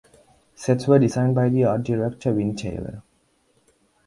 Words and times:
Sets 0.55 0.87
were 0.87 0.97
designed 0.97 1.35
by 1.35 1.47
the 1.49 1.63
art 1.63 1.83
director 1.83 2.33
Vin 2.33 2.55
Taylor. 2.55 3.03